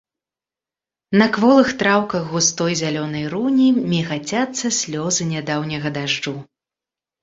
[1.21, 6.39] На кволых траўках густой зялёнай руні мігацяцца слёзы нядаўняга дажджу.